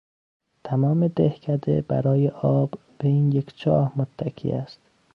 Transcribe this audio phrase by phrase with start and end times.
[0.63, 4.79] تمام دهکده برای آب به این یک چاه متکی است.